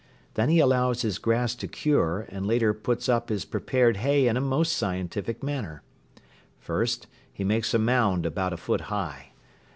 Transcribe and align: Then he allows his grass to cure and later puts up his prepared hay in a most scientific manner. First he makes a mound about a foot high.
Then 0.33 0.49
he 0.49 0.57
allows 0.59 1.03
his 1.03 1.19
grass 1.19 1.53
to 1.53 1.67
cure 1.67 2.25
and 2.29 2.47
later 2.47 2.73
puts 2.73 3.07
up 3.07 3.29
his 3.29 3.45
prepared 3.45 3.97
hay 3.97 4.27
in 4.27 4.35
a 4.35 4.41
most 4.41 4.73
scientific 4.73 5.43
manner. 5.43 5.83
First 6.57 7.05
he 7.31 7.43
makes 7.43 7.71
a 7.75 7.77
mound 7.77 8.25
about 8.25 8.51
a 8.51 8.57
foot 8.57 8.81
high. 8.89 9.33